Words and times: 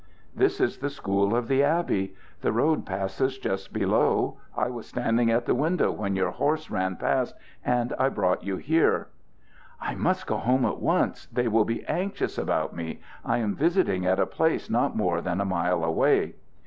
"This 0.33 0.59
is 0.59 0.79
the 0.79 0.89
school 0.89 1.35
of 1.35 1.47
the 1.47 1.61
abbey. 1.61 2.15
The 2.41 2.51
road 2.51 2.87
passes 2.87 3.37
just 3.37 3.71
below. 3.71 4.39
I 4.57 4.67
was 4.67 4.87
standing 4.87 5.29
at 5.29 5.45
the 5.45 5.53
window 5.53 5.91
when 5.91 6.15
your 6.15 6.31
horse 6.31 6.71
ran 6.71 6.95
past, 6.95 7.35
and 7.63 7.93
I 7.99 8.09
brought 8.09 8.43
you 8.43 8.57
here." 8.57 9.09
"I 9.79 9.93
must 9.93 10.25
go 10.25 10.37
home 10.37 10.65
at 10.65 10.79
once. 10.79 11.27
They 11.27 11.47
will 11.47 11.65
be 11.65 11.85
anxious 11.85 12.39
about 12.39 12.75
me. 12.75 12.99
I 13.23 13.37
am 13.37 13.53
visiting 13.55 14.07
at 14.07 14.19
a 14.19 14.25
place 14.25 14.71
not 14.71 14.97
more 14.97 15.21
than 15.21 15.39
a 15.39 15.45
mile 15.45 15.83
away." 15.83 16.33